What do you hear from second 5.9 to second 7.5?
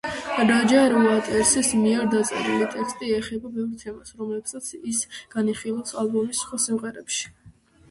ალბომის სხვა სიმღერებში.